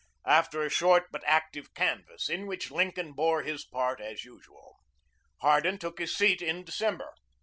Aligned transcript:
]after 0.25 0.63
a 0.63 0.69
short 0.71 1.05
but 1.11 1.23
active 1.27 1.75
canvass, 1.75 2.27
in 2.27 2.47
which 2.47 2.71
Lincoln 2.71 3.13
bore 3.13 3.43
his 3.43 3.65
part 3.65 4.01
as 4.01 4.25
usual. 4.25 4.79
Hardin 5.41 5.77
took 5.77 5.99
his 5.99 6.17
seat 6.17 6.41
in 6.41 6.63
December. 6.65 7.13